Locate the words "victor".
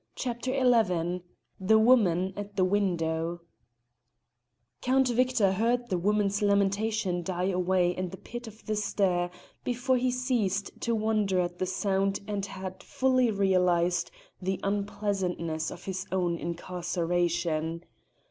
5.09-5.51